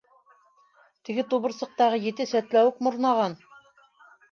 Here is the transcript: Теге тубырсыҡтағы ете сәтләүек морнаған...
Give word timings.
Теге 1.09 1.25
тубырсыҡтағы 1.33 2.01
ете 2.07 2.29
сәтләүек 2.33 2.83
морнаған... 2.89 3.39